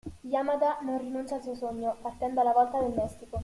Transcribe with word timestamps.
Yamada 0.33 0.69
non 0.81 0.97
rinuncia 0.97 1.35
al 1.37 1.43
suo 1.43 1.53
sogno, 1.53 1.95
partendo 2.01 2.41
alla 2.41 2.53
volta 2.53 2.79
del 2.79 2.91
Messico. 2.91 3.39